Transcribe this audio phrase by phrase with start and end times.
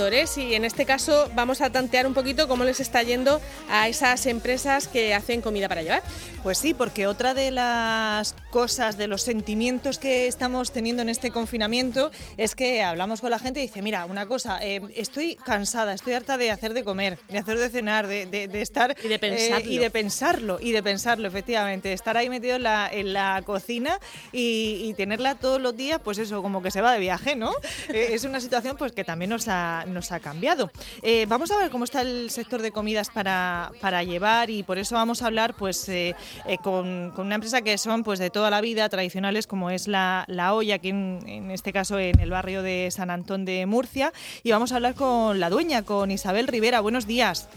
[0.00, 4.24] y en este caso vamos a tantear un poquito cómo les está yendo a esas
[4.24, 6.02] empresas que hacen comida para llevar.
[6.42, 11.30] Pues sí, porque otra de las cosas, de los sentimientos que estamos teniendo en este
[11.30, 15.92] confinamiento es que hablamos con la gente y dice, mira, una cosa, eh, estoy cansada,
[15.92, 18.96] estoy harta de hacer de comer, de hacer de cenar, de, estar...
[19.04, 19.70] Y de pensarlo.
[19.70, 23.98] y de pensarlo, y de pensarlo, efectivamente, estar ahí metido en la, en la cocina
[24.32, 27.52] y, tenerla todos los días, pues eso, como que se va de viaje, ¿no?
[27.90, 30.70] Eh, es una situación pues que también nos ha nos ha cambiado.
[31.02, 34.78] Eh, vamos a ver cómo está el sector de comidas para, para llevar y por
[34.78, 36.14] eso vamos a hablar pues eh,
[36.46, 40.24] eh, con, una empresa que son pues de toda la vida, tradicionales como es la,
[40.28, 44.12] la Olla, aquí en, este caso en el barrio de San Antón de Murcia.
[44.42, 46.80] Y vamos a hablar con la dueña, con Isabel Rivera.
[46.80, 47.48] Buenos días.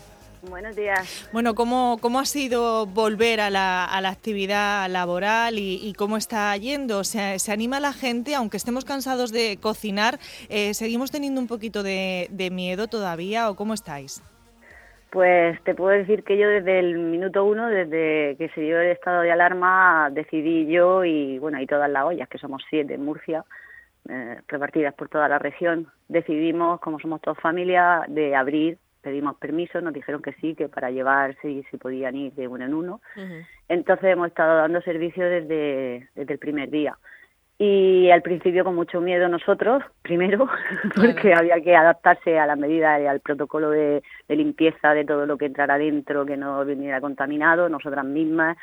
[0.50, 1.30] Buenos días.
[1.32, 6.56] Bueno, ¿cómo, cómo ha sido volver a la, a la actividad laboral y, cómo está
[6.58, 7.06] yendo?
[7.06, 10.16] ¿Se, ¿Se, anima la gente, aunque estemos cansados de cocinar,
[10.50, 14.22] eh, seguimos teniendo un poquito de, miedo todavía o cómo estáis?
[15.12, 18.92] Pues te puedo decir que yo desde el minuto uno, desde que se dio el
[18.92, 23.06] estado de alarma, decidí yo y bueno, y todas las ollas, que somos siete en
[23.06, 23.46] Murcia,
[24.10, 29.82] eh, repartidas por toda la región, decidimos, como somos todos familia, de abrir pedimos permiso,
[29.82, 33.02] nos dijeron que sí, que para llevar si, si podían ir de uno en uno.
[33.68, 36.98] Entonces hemos estado dando servicio desde, desde el primer día.
[37.60, 40.48] Y al principio con mucho miedo nosotros, primero,
[40.96, 45.26] porque había que adaptarse a las medidas y al protocolo de, de, limpieza de todo
[45.26, 48.58] lo que entrara dentro, que no viniera contaminado, nosotras mismas.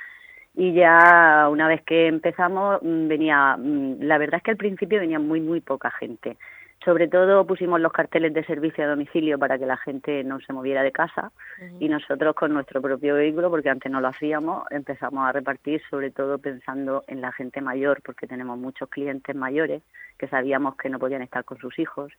[0.55, 4.98] Y ya una vez que empezamos, mm, venía, mm, la verdad es que al principio
[4.98, 6.36] venía muy, muy poca gente.
[6.83, 10.55] Sobre todo pusimos los carteles de servicio a domicilio para que la gente no se
[10.55, 11.31] moviera de casa
[11.78, 16.11] y nosotros con nuestro propio vehículo, porque antes no lo hacíamos, empezamos a repartir sobre
[16.11, 19.83] todo pensando en la gente mayor, porque tenemos muchos clientes mayores
[20.19, 22.12] que sabíamos que no podían estar con sus hijos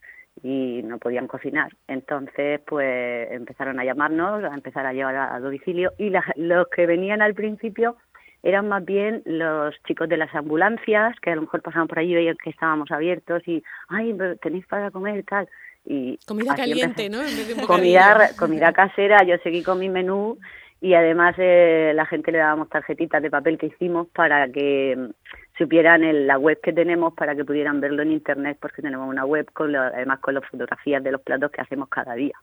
[0.43, 1.71] y no podían cocinar.
[1.87, 7.23] Entonces, pues empezaron a llamarnos, a empezar a llevar a, domicilio y los que venían
[7.23, 7.97] al principio
[8.43, 12.11] eran más bien los chicos de las ambulancias que a lo mejor pasaban por allí
[12.11, 15.47] y veían que estábamos abiertos y, ay, tenéis para comer tal.
[15.85, 17.19] Y comida caliente, ¿no?
[17.65, 20.37] comida, comida casera, yo seguí con mi menú
[20.79, 25.57] y además eh, la gente le dábamos tarjetitas de papel que hicimos para que mm,
[25.57, 29.25] supieran en la web que tenemos para que pudieran verlo en internet porque tenemos una
[29.25, 32.33] web con además con las fotografías de los platos que hacemos cada día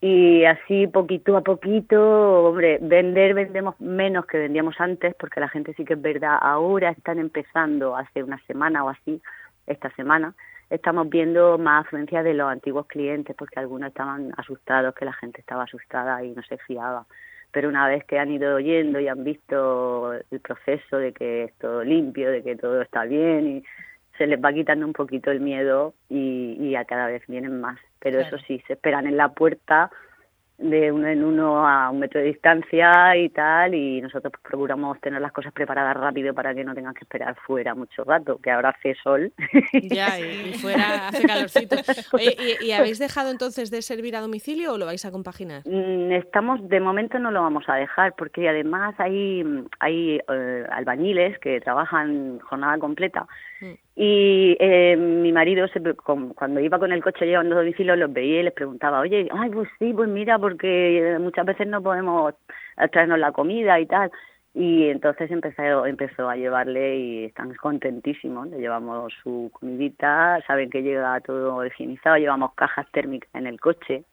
[0.00, 5.72] y así poquito a poquito, hombre, vender vendemos menos que vendíamos antes porque la gente
[5.74, 9.22] sí que es verdad, ahora están empezando hace una semana o así,
[9.66, 10.34] esta semana,
[10.70, 15.40] estamos viendo más afluencia de los antiguos clientes porque algunos estaban asustados, que la gente
[15.40, 17.06] estaba asustada y no se fiaba.
[17.50, 21.54] Pero una vez que han ido oyendo y han visto el proceso de que es
[21.54, 23.64] todo limpio, de que todo está bien y
[24.18, 27.78] se les va quitando un poquito el miedo y, y a cada vez vienen más
[28.06, 29.90] pero eso sí, se esperan en la puerta
[30.58, 34.98] de uno en uno a un metro de distancia y tal, y nosotros pues, procuramos
[35.00, 38.52] tener las cosas preparadas rápido para que no tengan que esperar fuera mucho rato, que
[38.52, 39.32] ahora hace sol.
[39.82, 41.76] Ya, y, fuera hace calorcito.
[42.62, 45.62] ¿y, habéis dejado entonces de servir a domicilio o lo vais a compaginar?
[45.66, 49.42] Mm, estamos, de momento no lo vamos a dejar, porque además hay,
[49.80, 53.26] hay eh, albañiles que trabajan jornada completa,
[53.60, 53.85] mm.
[53.98, 55.80] Y eh, mi marido, se,
[56.34, 59.68] cuando iba con el coche llevando domicilio, los veía y les preguntaba, oye, ay, pues
[59.78, 62.34] sí, pues mira, porque muchas veces no podemos
[62.92, 64.10] traernos la comida y tal.
[64.52, 68.48] Y entonces empezó, empezó a llevarle y están contentísimos.
[68.48, 74.04] Le llevamos su comidita, saben que llega todo higienizado, llevamos cajas térmicas en el coche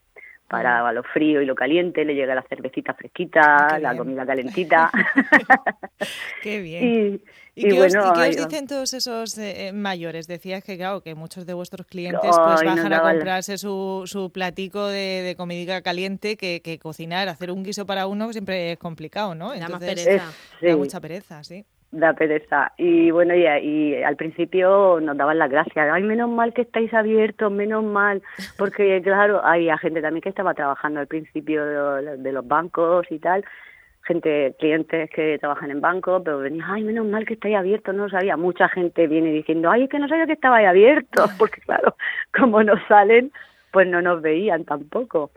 [0.47, 4.91] para lo frío y lo caliente, le llega la cervecita fresquita, la comida calentita.
[6.43, 7.21] qué bien.
[7.55, 10.27] Y, qué, os, dicen todos esos eh, eh, mayores?
[10.27, 14.87] Decías que, claro, que muchos de vuestros clientes pues bajan a comprarse su, su platico
[14.87, 19.35] de, de comida caliente, que, que, cocinar, hacer un guiso para uno siempre es complicado,
[19.35, 19.53] ¿no?
[19.53, 20.31] da más pereza.
[20.61, 22.73] da mucha pereza, sí da pereza.
[22.77, 25.89] Y bueno, y, y, al principio nos daban las gracias.
[25.91, 28.21] Ay, menos mal que estáis abiertos, menos mal.
[28.57, 33.45] Porque, claro, hay gente también que estaba trabajando al principio de, los bancos y tal.
[34.01, 38.03] Gente, clientes que trabajan en bancos, pero venían, ay, menos mal que estáis abiertos, no
[38.03, 38.35] lo sabía.
[38.35, 41.31] Mucha gente viene diciendo, ay, es que no sabía que estabais abiertos.
[41.39, 41.95] Porque, claro,
[42.37, 43.31] como no salen,
[43.71, 45.31] pues no nos veían tampoco.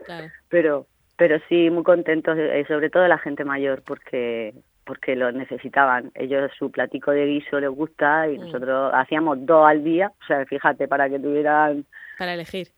[0.49, 0.87] Pero
[1.19, 4.53] pero sí muy contentos, eh, sobre todo la gente mayor, porque
[4.87, 6.13] porque lo necesitaban.
[6.15, 8.41] Ellos su platico de guiso les gusta y mm.
[8.43, 11.85] nosotros hacíamos dos al día, o sea, fíjate, para que tuvieran...
[12.17, 12.69] Para elegir.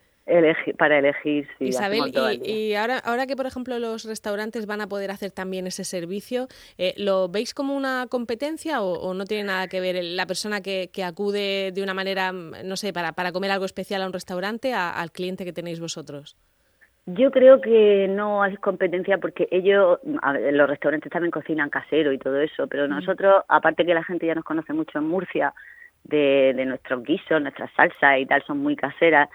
[0.78, 1.46] para elegir.
[1.60, 2.12] Isabel,
[2.42, 6.48] y, ahora, ahora que por ejemplo los restaurantes van a poder hacer también ese servicio,
[6.78, 10.90] eh, ¿lo veis como una competencia o, no tiene nada que ver la persona que,
[11.04, 15.12] acude de una manera, no sé, para, para comer algo especial a un restaurante al
[15.12, 16.36] cliente que tenéis vosotros?
[17.10, 22.38] Yo creo que no hay competencia porque ellos, los restaurantes también cocinan casero y todo
[22.38, 25.54] eso, pero nosotros, aparte que la gente ya nos conoce mucho en Murcia,
[26.04, 29.30] de, de nuestros guisos, nuestras salsas y tal, son muy caseras,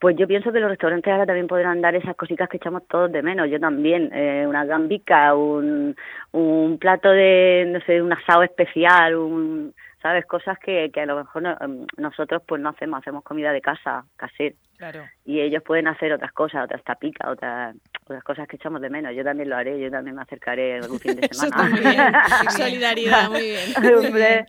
[0.00, 3.12] pues yo pienso que los restaurantes ahora también podrán dar esas cositas que echamos todos
[3.12, 3.48] de menos.
[3.48, 5.94] Yo también, eh, una gambica, un,
[6.32, 9.72] un plato de, no sé, un asado especial, un,
[10.02, 10.26] ¿sabes?
[10.26, 14.04] Cosas que, que a lo mejor em, nosotros pues no hacemos, hacemos comida de casa,
[14.16, 14.56] casera.
[14.82, 15.08] Claro.
[15.24, 19.14] Y ellos pueden hacer otras cosas, otras tapicas, otras, otras cosas que echamos de menos.
[19.14, 22.50] Yo también lo haré, yo también me acercaré algún fin de semana.
[22.50, 23.76] Solidaridad, muy bien.
[24.06, 24.44] Hombre,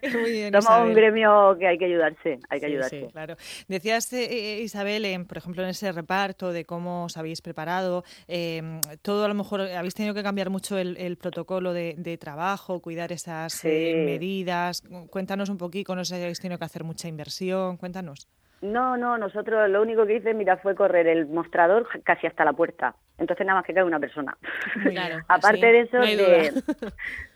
[0.59, 3.09] somos un gremio que hay que ayudarse, hay que ayudarse.
[3.11, 3.35] claro.
[3.67, 8.81] Decías, eh, eh, Isabel, por ejemplo, en ese reparto de cómo os habéis preparado, em,
[9.03, 13.63] todo a lo mejor habéis tenido que cambiar mucho el, protocolo de, trabajo, cuidar esas
[13.65, 14.81] eh, medidas.
[15.11, 18.27] Cuéntanos un poquito, no sé si habéis tenido que hacer mucha inversión, cuéntanos.
[18.63, 22.53] No, no, nosotros lo único que hice, mira, fue correr el mostrador casi hasta la
[22.53, 22.95] puerta.
[23.17, 24.37] Entonces nada más que cae una persona.
[25.27, 25.97] Aparte de eso,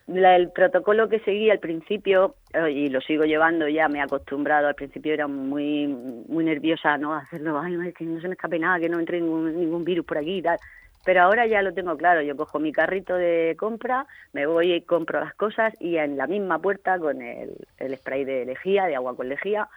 [0.07, 4.69] el protocolo que seguí al principio, eh, y lo sigo llevando ya, me he acostumbrado,
[4.69, 7.13] al principio era muy muy nerviosa, ¿no?
[7.13, 10.19] Hacerlo, ay, que no se me escape nada, que no entre ningún, ningún virus por
[10.19, 10.57] aquí y tal.
[11.03, 14.81] Pero ahora ya lo tengo claro, yo cojo mi carrito de compra, me voy y
[14.81, 18.95] compro las cosas y en la misma puerta con el, el spray de lejía, de
[18.95, 19.67] agua con lejía,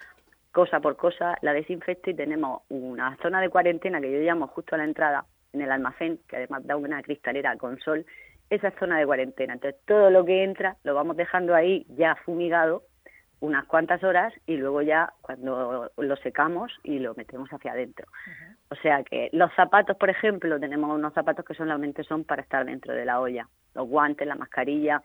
[0.52, 4.74] cosa por cosa, la desinfecto y tenemos una zona de cuarentena que yo llamo justo
[4.74, 8.04] a la entrada en el almacén, que además da una cristalera con sol,
[8.50, 9.54] esa zona de cuarentena.
[9.54, 12.82] Entonces todo lo que entra lo vamos dejando ahí ya fumigado
[13.40, 18.06] unas cuantas horas y luego ya cuando lo secamos y lo metemos hacia adentro.
[18.68, 22.64] O sea que los zapatos, por ejemplo, tenemos unos zapatos que solamente son para estar
[22.66, 23.48] dentro de la olla.
[23.74, 25.02] Los guantes, la mascarilla,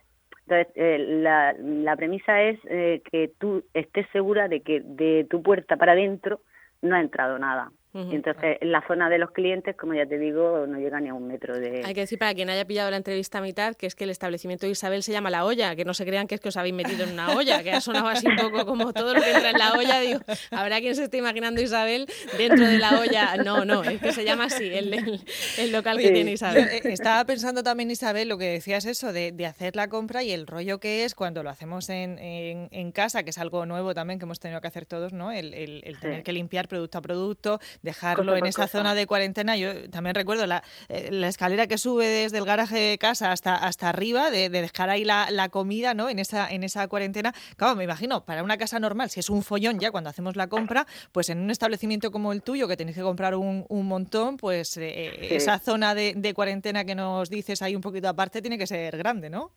[0.48, 5.76] entonces, eh, la, premisa es eh, que tú estés segura de que de tu puerta
[5.76, 6.42] para adentro
[6.82, 10.68] no ha entrado nada entonces, en la zona de los clientes, como ya te digo,
[10.68, 11.82] no llega ni a un metro de...
[11.86, 14.10] Hay que decir para quien haya pillado la entrevista a mitad que es que el
[14.10, 16.58] establecimiento de Isabel se llama La Olla, que no se crean que es que os
[16.58, 19.32] habéis metido en una olla, que ha sonado así un poco como todo lo que
[19.32, 20.00] entra en la olla.
[20.00, 20.20] Digo,
[20.52, 22.08] habrá quien se esté imaginando Isabel
[22.38, 23.38] dentro de la olla.
[23.38, 25.22] No, no, es que se llama así, el,
[25.58, 26.68] el, local que tiene Isabel.
[26.68, 30.32] Eh, estaba pensando también, Isabel, lo que decías eso, de, de, hacer la compra y
[30.32, 34.20] el rollo que es cuando lo hacemos en, en, casa, que es algo nuevo también
[34.20, 35.32] que hemos tenido que hacer todos, ¿no?
[35.32, 39.90] El, el, tener que limpiar producto a producto, dejarlo en esa zona de cuarentena, yo
[39.90, 43.88] también recuerdo la, eh, la, escalera que sube desde el garaje de casa hasta, hasta
[43.88, 46.10] arriba, de, dejar ahí la, la, comida ¿no?
[46.10, 47.34] en, esa, en esa cuarentena.
[47.56, 50.48] Claro, me imagino, para una casa normal, si es un follón ya cuando hacemos la
[50.48, 54.36] compra, pues en un establecimiento como el tuyo, que tenéis que comprar un, un montón,
[54.36, 58.58] pues eh, esa zona de, de cuarentena que nos dices ahí un poquito aparte tiene
[58.58, 59.52] que ser grande, ¿no?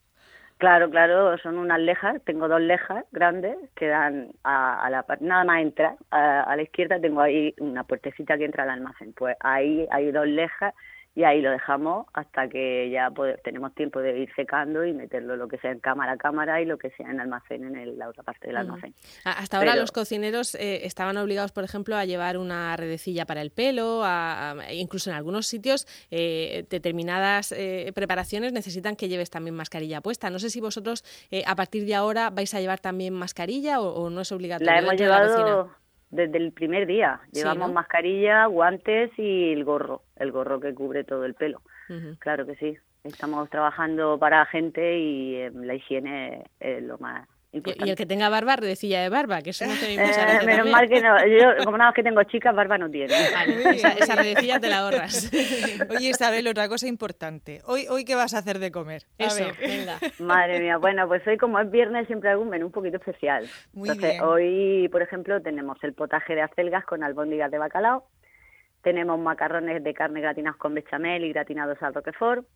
[0.59, 5.45] Claro, claro, son unas lejas, tengo dos lejas grandes que dan a, a la nada
[5.45, 9.37] más entrar, a, a, la izquierda tengo ahí una puertecita que entra al almacén, pues
[9.39, 10.75] ahí hay dos lejas
[11.15, 13.11] y ahí lo dejamos hasta que ya
[13.43, 16.65] tenemos tiempo de ir secando y meterlo lo que sea en cámara a cámara y
[16.65, 18.95] lo que sea en almacén en la otra parte del almacén.
[19.25, 23.51] Hasta ahora los cocineros eh, estaban obligados, por ejemplo, a llevar una redecilla para el
[23.51, 30.01] pelo, a, incluso en algunos sitios eh, determinadas eh, preparaciones necesitan que lleves también mascarilla
[30.01, 30.31] puesta.
[30.31, 31.05] No sé si vosotros
[31.47, 34.73] a partir de ahora vais a llevar también mascarilla o, no es obligatorio.
[34.73, 35.71] La hemos llevado
[36.11, 37.21] desde el primer día.
[37.33, 41.63] Llevamos mascarilla, guantes y el gorro, el gorro que cubre todo el pelo.
[42.19, 42.77] Claro que sí.
[43.05, 48.29] Estamos trabajando para gente y eh, la higiene es lo más y el que tenga
[48.29, 51.17] barba, redecilla de barba, que eso no te eh, Menos mal que no.
[51.27, 53.15] Yo, como nada más que tengo chicas, barba no tiene.
[53.75, 55.31] esa, esa, redecilla te la ahorras.
[55.91, 57.63] Oye, Isabel, otra cosa importante.
[57.65, 59.05] ¿Hoy, hoy qué vas a hacer de comer?
[59.17, 59.99] eso, venga.
[60.19, 63.49] Madre mía, bueno, pues hoy como es viernes siempre hago un menú un poquito especial.
[63.73, 68.05] Muy Entonces, hoy, por ejemplo, tenemos el potaje de acelgas con albóndigas de bacalao.
[68.83, 72.47] Tenemos macarrones de carne gratinados con bechamel y gratinados al roquefort.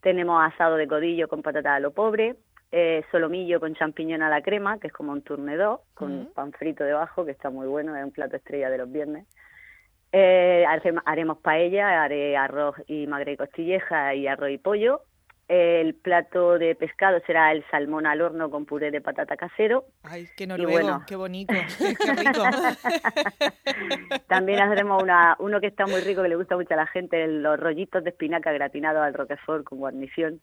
[0.00, 2.34] Tenemos asado de codillo con patata a lo pobre
[2.76, 6.82] eh, solomillo con champiñón a la crema, que es como un tournedo, con pan frito
[6.82, 9.28] debajo, que está muy bueno, es un plato estrella de los viernes.
[10.10, 10.64] Eh,
[11.04, 15.02] haremos paella, haré arroz y magre y costilleja y arroz y pollo.
[15.46, 19.84] El plato de pescado será el salmón al horno con puré de patata casero.
[20.02, 22.42] Ay, qué noruego, qué bonito, qué rico.
[24.26, 27.24] También haremos una, uno que está muy rico, que le gusta mucho a la gente,
[27.28, 30.40] los rollitos de espinaca gratinados al roquefort con guarnición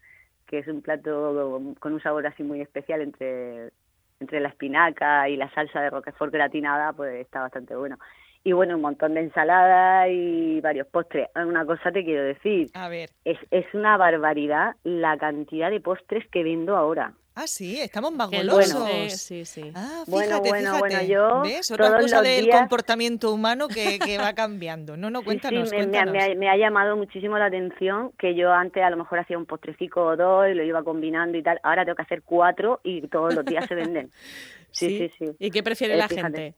[0.51, 3.71] que es un plato con un sabor así muy especial entre,
[4.19, 7.97] entre la espinaca y la salsa de roquefort gratinada, pues está bastante bueno.
[8.43, 11.29] y bueno, un montón de ensaladas y varios postres.
[11.35, 12.67] Una cosa te quiero decir.
[12.73, 13.09] A ver.
[13.23, 17.13] Es, es una barbaridad la cantidad de postres que vendo ahora.
[17.33, 18.81] Ah, sí, estamos más golosos.
[18.81, 19.09] bueno.
[19.09, 19.71] Sí, sí.
[19.73, 20.79] Ah, fíjate, Bueno, bueno, fíjate.
[20.79, 21.71] bueno, yo ¿Ves?
[21.71, 24.97] Otra todos cosa los del días- comportamiento humano que, que va cambiando.
[24.97, 26.13] No, no, Sí, cuéntanos, sí, me, me ha- cuéntanos.
[26.13, 29.37] me ha, me ha llamado muchísimo la atención que yo antes a lo mejor hacía
[29.37, 31.59] un postrecico o dos y lo iba combinando y tal.
[31.63, 34.09] Ahora tengo que hacer cuatro y todos los días se venden.
[34.73, 35.31] Sí, sí, sí.
[35.37, 36.37] ¿Y qué prefiere Eh, la fíjate.
[36.37, 36.55] gente?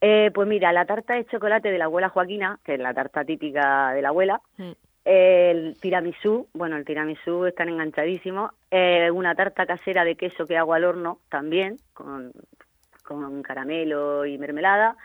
[0.00, 3.24] Eh, pues mira, la tarta de chocolate de la abuela Joaquina, que es la tarta
[3.24, 4.72] típica de la abuela, Mm.
[5.04, 10.74] el tiramisú, bueno, el tiramisú están enganchadísimos, eh, una tarta casera de queso que hago
[10.74, 12.32] al horno también, con,
[13.04, 14.96] con caramelo y mermelada,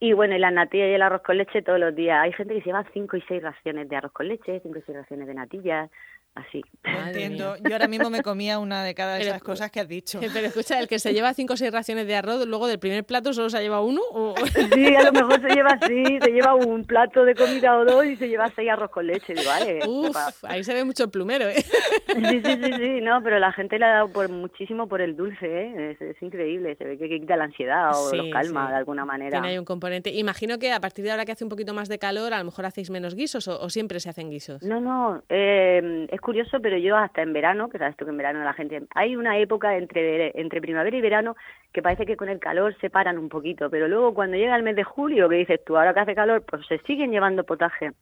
[0.00, 2.20] y bueno, y la natilla y el arroz con leche todos los días.
[2.20, 4.82] Hay gente que se lleva cinco y seis raciones de arroz con leche, cinco y
[4.82, 5.88] seis raciones de natillas,
[6.34, 6.62] así.
[6.84, 7.56] Entiendo.
[7.62, 10.20] Yo ahora mismo me comía una de cada de Pero- esas cosas que has dicho.
[10.22, 12.78] Eh, Pero escucha, el que se lleva cinco o seis raciones de arroz, luego del
[12.78, 14.00] primer plato solo se ha llevado uno.
[14.10, 14.34] o-
[14.74, 18.04] Sí, a lo mejor se lleva así, se lleva un plato de comida o dos
[18.04, 19.34] y se lleva seis arroz con leche.
[19.46, 21.54] Vale, Uf, ahí se ve mucho el plumero, ¿eh?
[21.62, 25.16] Sí, sí, sí, sí, no, pero la gente le ha dado por muchísimo por el
[25.16, 25.90] dulce, ¿eh?
[25.92, 28.72] Es, es increíble, se ve que quita la ansiedad o Sí, los calma sí.
[28.72, 29.30] de alguna manera.
[29.30, 30.10] Tiene ahí un componente.
[30.10, 32.44] Imagino que a partir de ahora que hace un poquito más de calor, a lo
[32.44, 34.62] mejor hacéis menos guisos o, o siempre se hacen guisos.
[34.62, 38.16] No, no, eh, es curioso, pero yo hasta en verano, que sabes tú que en
[38.16, 38.82] verano la gente...
[38.94, 41.36] Hay una época entre, entre primavera y verano
[41.72, 44.62] que parece que con el calor se paran un poquito, pero luego cuando llega el
[44.62, 47.92] mes de julio, que dices tú, ahora que hace calor, pues se siguen llevando potaje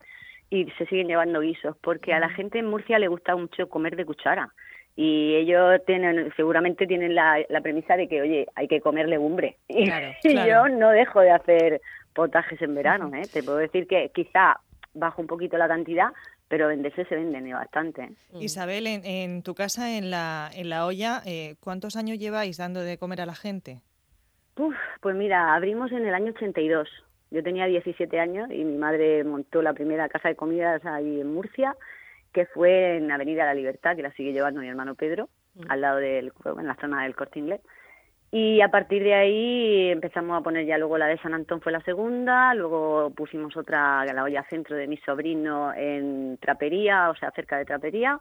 [0.50, 3.96] y se siguen llevando guisos, porque a la gente en Murcia le gusta mucho comer
[3.96, 4.52] de cuchara.
[4.96, 9.56] Y ellos tienen, seguramente tienen la, la premisa de que, oye, hay que comer legumbre.
[9.68, 10.68] Y, Claro, y claro.
[10.68, 11.80] yo no dejo de hacer
[12.12, 13.22] potajes en verano, ¿eh?
[13.32, 14.60] Te puedo decir que quizá
[14.94, 16.08] bajo un poquito la cantidad,
[16.50, 18.02] pero venderse se venden bastante.
[18.02, 18.10] ¿eh?
[18.32, 18.42] Mm.
[18.42, 22.80] Isabel, en, en tu casa, en la, en la olla, eh, ¿cuántos años lleváis dando
[22.80, 23.82] de comer a la gente?
[24.56, 26.88] Uf, pues mira, abrimos en el año 82.
[27.30, 31.32] Yo tenía 17 años y mi madre montó la primera casa de comidas ahí en
[31.32, 31.76] Murcia,
[32.32, 35.28] que fue en Avenida La Libertad, que la sigue llevando mi hermano Pedro,
[35.68, 37.60] al lado del, en la zona del Corte Inglés.
[38.32, 41.72] Y a partir de ahí empezamos a poner ya luego la de San Antón fue
[41.72, 47.32] la segunda, luego pusimos otra, la olla centro de mi sobrino en Trapería, o sea,
[47.32, 48.20] cerca de Trapería,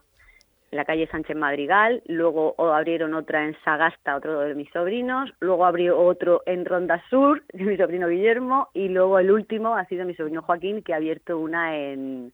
[0.72, 5.66] en la calle Sánchez Madrigal, luego abrieron otra en Sagasta, otro de mis sobrinos, luego
[5.66, 10.06] abrió otro en Ronda Sur, de mi sobrino Guillermo, y luego el último ha sido
[10.06, 12.34] mi sobrino Joaquín, que ha abierto una en,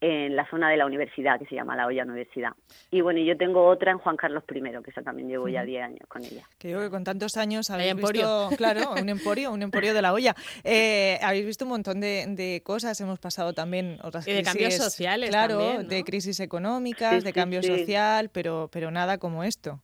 [0.00, 2.52] en la zona de la universidad, que se llama La Olla Universidad.
[2.90, 5.64] Y bueno, y yo tengo otra en Juan Carlos I, que esa también llevo ya
[5.64, 6.44] 10 años con ella.
[6.58, 8.48] Que digo que con tantos años habéis emporio.
[8.48, 10.34] visto, claro, un emporio, un emporio de la olla.
[10.62, 14.52] Eh, habéis visto un montón de, de cosas, hemos pasado también otras Y de crisis,
[14.52, 15.88] cambios sociales claro, también, ¿no?
[15.88, 17.68] de crisis económicas, Sí, de sí, cambio sí.
[17.78, 19.80] social, pero, pero nada como esto.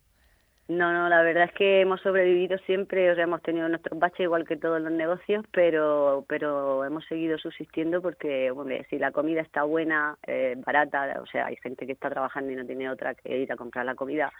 [0.66, 4.21] No, no, la verdad es que hemos sobrevivido siempre, o sea, hemos tenido nuestros baches
[4.21, 9.42] igual que todos los negocios, pero pero hemos seguido subsistiendo porque, hombre, si la comida
[9.42, 13.14] está buena, eh, barata, o sea, hay gente que está trabajando y no tiene otra
[13.14, 14.33] que ir a comprar la comida,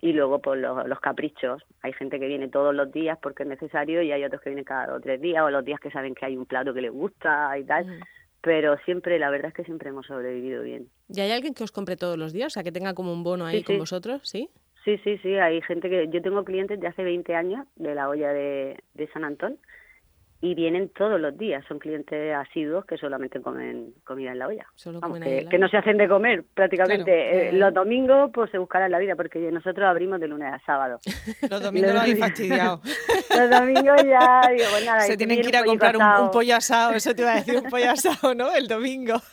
[0.00, 3.48] y luego pues los, los caprichos, hay gente que viene todos los días porque es
[3.50, 5.90] necesario y hay otros que vienen cada dos o tres días o los días que
[5.90, 7.84] saben que hay un plato que les gusta y tal,
[8.40, 10.88] pero siempre, la verdad es que siempre hemos sobrevivido bien.
[11.08, 12.46] ¿Y hay alguien que os compre todos los días?
[12.46, 13.80] O sea, que tenga como un bono ahí Sí, con sí.
[13.80, 14.48] vosotros, ¿sí?
[14.88, 16.08] Sí, sí, sí, hay gente que...
[16.08, 19.58] Yo tengo clientes de hace 20 años de la olla de, de San Antón
[20.40, 21.62] y vienen todos los días.
[21.68, 24.66] Son clientes asiduos que solamente comen comida en la olla.
[24.76, 27.04] Solo Vamos, comen que, la que no se hacen de comer prácticamente.
[27.04, 27.48] Claro.
[27.48, 31.00] Eh, los domingos pues se buscarán la vida porque nosotros abrimos de lunes a sábado.
[31.50, 32.80] Los domingos lo habéis fastidiado.
[33.38, 35.00] los domingos ya, digo, pues nada.
[35.02, 37.70] Se tienen que ir a comprar un, pollo asado, eso te iba a decir, un
[37.70, 38.54] pollo asado, ¿no?
[38.54, 39.20] El domingo.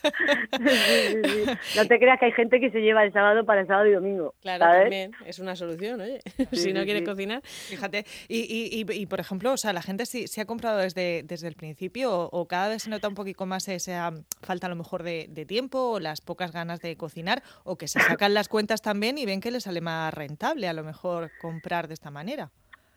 [0.65, 1.77] Sí, sí, sí.
[1.77, 3.91] No te creas que hay gente que se lleva el sábado para el sábado y
[3.91, 4.33] domingo.
[4.41, 4.81] Claro, ¿sabes?
[4.83, 6.19] también es una solución, oye.
[6.53, 7.05] si no sí, quiere sí.
[7.05, 7.41] cocinar.
[7.43, 10.79] Fíjate, y, y, y, y, por ejemplo, o sea, la gente si, se ha comprado
[10.79, 14.67] desde, desde el principio o, o cada vez se nota un poquito más esa falta
[14.67, 17.99] a lo mejor de, de tiempo o las pocas ganas de cocinar o que se
[17.99, 21.87] sacan las cuentas también y ven que les sale más rentable a lo mejor comprar
[21.87, 22.51] de esta manera.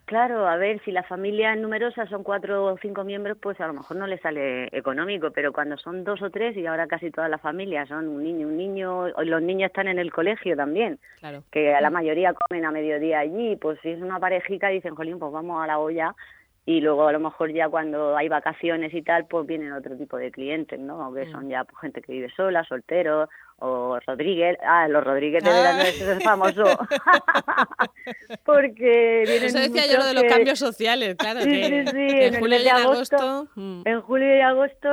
[0.09, 3.67] Claro, a ver, si la familia es numerosa, son cuatro o cinco miembros, pues a
[3.67, 7.11] lo mejor no le sale económico, pero cuando son dos o tres, y ahora casi
[7.11, 10.99] toda la familia son un niño, un niño, los niños están en el colegio también,
[11.21, 11.43] Claro.
[11.53, 15.19] que a la mayoría comen a mediodía allí, pues si es una parejita dicen, jolín,
[15.19, 16.15] pues vamos a la olla,
[16.65, 20.17] y luego a lo mejor ya cuando hay vacaciones y tal, pues vienen otro tipo
[20.17, 21.13] de clientes, ¿no?
[21.13, 23.29] Que son ya pues, gente que vive sola, solteros,
[23.61, 25.55] o Rodríguez, ah, los Rodríguez de Ah.
[25.55, 26.65] verano, eso es famoso,
[28.45, 31.41] porque vienen Eso decía yo muchos lo de los que- cambios sociales, claro.
[31.41, 33.49] Sí, que, sí, sí, que en julio y agosto, agosto.
[33.57, 34.89] mm, En julio y agosto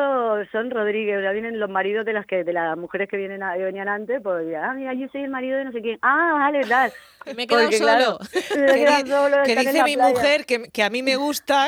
[0.51, 3.43] son Rodríguez, o sea, vienen los maridos de las que de las mujeres que vienen
[3.43, 5.81] a- que venían antes, pues ya, ah, mira, yo soy el marido de no sé
[5.81, 5.97] quién.
[6.01, 6.91] Ah, vale, tal.
[7.35, 7.87] Me he quedado Porque, solo.
[7.87, 8.17] claro,
[9.03, 10.09] di- solos, que dice mi playa.
[10.13, 11.67] mujer que, que a mí me gusta.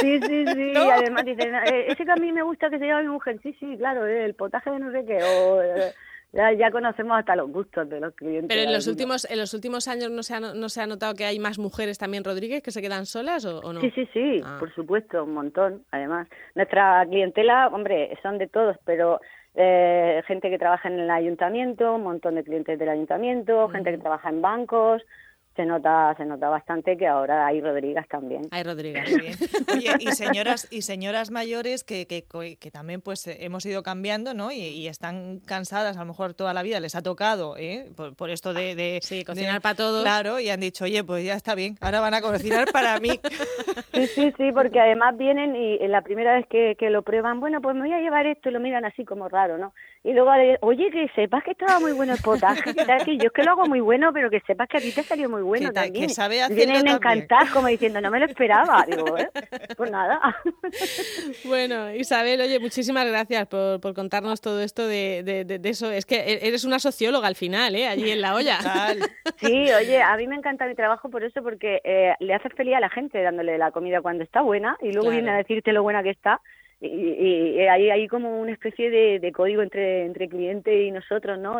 [0.00, 0.72] Sí, sí, sí.
[0.74, 3.38] Y además dicen, eh, ese que a mí me gusta que se llama mi mujer.
[3.42, 5.22] Sí, sí, claro, eh, el potaje de no sé qué.
[5.22, 5.92] O, eh,
[6.32, 8.48] ya, ya conocemos hasta los gustos de los clientes.
[8.48, 11.14] Pero en los últimos en los últimos años no se ha, no se ha notado
[11.14, 13.80] que hay más mujeres también, Rodríguez, que se quedan solas o, o no?
[13.80, 14.56] Sí, sí, sí, Ah.
[14.58, 16.28] por supuesto, un montón, además.
[16.54, 19.20] Nuestra clientela, hombre, son de todos, pero
[19.54, 23.98] eh, gente que trabaja en el ayuntamiento, un montón de clientes del ayuntamiento, gente que
[23.98, 25.02] trabaja en bancos,
[25.56, 28.42] se nota, se nota bastante que ahora hay Rodríguez también.
[28.50, 29.04] Ay, Rodríguez.
[29.18, 29.34] Bien.
[29.74, 32.24] Oye, y señoras y señoras mayores que, que,
[32.58, 34.52] que también pues hemos ido cambiando, ¿no?
[34.52, 37.90] Y, y están cansadas, a lo mejor toda la vida les ha tocado, ¿eh?
[37.96, 40.02] Por, por esto de, de- Sí, de- cocinar para todos.
[40.02, 43.10] Claro, y han dicho, oye, pues ya está bien, ahora van a cocinar para mí.
[43.92, 47.62] Sí, sí, sí, porque además vienen y la primera vez que, que lo prueban, bueno,
[47.62, 49.72] pues me voy a llevar esto y lo miran así como raro, ¿no?
[50.06, 53.32] Y luego, oye, que sepas que estaba muy bueno el potaje, que que yo es
[53.32, 55.68] que lo hago muy bueno, pero que sepas que a ti te salió muy bueno
[55.70, 56.10] Que ta- que también.
[56.10, 56.96] sabe Y hacerlo Vienen también.
[56.96, 58.84] encantados como diciendo, no me lo esperaba.
[58.88, 59.28] Digo, ¿eh?
[59.76, 60.20] Pues nada.
[61.44, 65.90] Bueno, Isabel, oye, muchísimas gracias por, por contarnos todo esto de, de- de- de eso.
[65.90, 67.86] Es que e- eres una socióloga al final, ¿eh?
[67.88, 68.58] Allí en la olla.
[68.62, 68.98] Tal.
[69.36, 72.74] Sí, oye, a mí me encanta mi trabajo por eso, porque eh, le haces feliz
[72.76, 75.16] a la gente dándole la comida cuando está buena y luego Claro.
[75.16, 76.40] viene a decirte lo buena que está.
[76.78, 80.90] Y, y- y hay, hay como una especie de, de código entre, entre cliente y
[80.90, 81.58] nosotros, ¿no?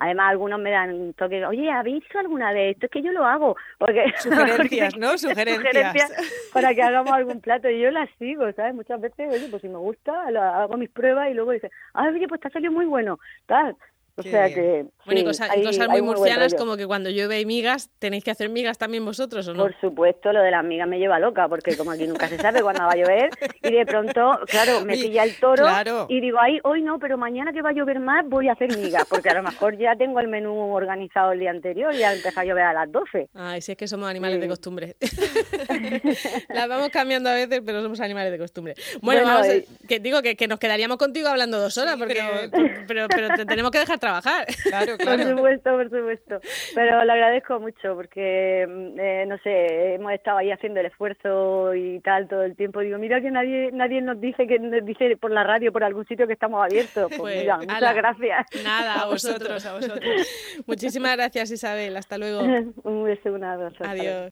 [0.00, 2.86] Además, algunos me dan un toque, oye, ¿habéis hecho alguna vez esto?
[2.86, 3.56] Es que yo lo hago.
[3.78, 5.10] Porque, Sugerencias, ¿no?
[5.10, 6.50] porque- Sugerencias.
[6.52, 7.70] para que hagamos algún plato.
[7.70, 8.74] Y yo las sigo, ¿sabes?
[8.74, 12.10] Muchas veces, oye, pues si me gusta, lo- hago mis pruebas y luego dicen, ah,
[12.12, 13.76] oye, pues te ha salido muy bueno, tal.
[14.18, 14.54] O Qué sea bien.
[14.54, 14.84] que.
[15.04, 16.64] Bueno, y sí, y hay- cosas hay muy buen murcianas rollo.
[16.64, 19.62] como que cuando llueve hay migas, tenéis que hacer migas también vosotros, ¿o no?
[19.62, 22.62] Por supuesto, lo de las migas me lleva loca, porque como aquí nunca se sabe
[22.62, 23.28] cuándo va a llover,
[23.62, 26.06] y de pronto, claro, me Oye, pilla el toro claro.
[26.08, 28.74] y digo, ay, hoy no, pero mañana que va a llover más voy a hacer
[28.78, 32.14] migas, porque a lo mejor ya tengo el menú organizado el día anterior y ya
[32.14, 33.28] empieza a llover a las 12.
[33.34, 34.48] Ay, si es que somos animales de Sí.
[34.48, 34.96] costumbre.
[36.48, 38.74] Las vamos cambiando a veces, pero somos animales de costumbre.
[39.02, 41.94] Bueno, Bueno, vamos a- eh, que digo que, que nos quedaríamos contigo hablando dos horas,
[41.94, 42.14] Sí, porque,
[42.50, 44.46] pero- pero, pero, te tenemos que dejar trabajar.
[44.76, 46.40] Claro, Por supuesto, por supuesto.
[46.74, 51.74] Pero lo agradezco mucho porque, mm, eh, no sé, hemos estado ahí haciendo el esfuerzo
[51.74, 52.80] y tal todo el tiempo.
[52.80, 56.06] Digo, mira que nadie nadie nos dice que nos dice por la radio, por algún
[56.06, 57.06] sitio que estamos abiertos.
[57.08, 57.92] Pues, Pues, mira, muchas ala.
[57.92, 58.46] gracias.
[58.64, 60.62] Nada, a vosotros, a vosotros.
[60.66, 61.96] Muchísimas gracias, Isabel.
[61.96, 62.40] Hasta luego.
[62.84, 63.76] Un beso, un abrazo.
[63.84, 64.24] Adiós.